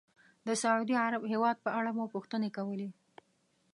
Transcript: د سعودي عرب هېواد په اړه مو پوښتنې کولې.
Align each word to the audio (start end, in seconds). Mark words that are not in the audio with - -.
د 0.47 0.49
سعودي 0.61 0.95
عرب 1.05 1.23
هېواد 1.33 1.57
په 1.65 1.69
اړه 1.79 1.91
مو 1.97 2.05
پوښتنې 2.13 2.49
کولې. 2.57 2.89